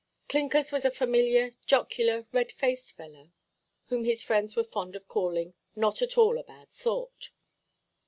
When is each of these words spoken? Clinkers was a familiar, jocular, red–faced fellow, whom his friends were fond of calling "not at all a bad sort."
Clinkers 0.27 0.71
was 0.71 0.83
a 0.83 0.89
familiar, 0.89 1.51
jocular, 1.67 2.25
red–faced 2.31 2.93
fellow, 2.97 3.31
whom 3.89 4.03
his 4.03 4.23
friends 4.23 4.55
were 4.55 4.63
fond 4.63 4.95
of 4.95 5.07
calling 5.07 5.53
"not 5.75 6.01
at 6.01 6.17
all 6.17 6.39
a 6.39 6.43
bad 6.43 6.73
sort." 6.73 7.29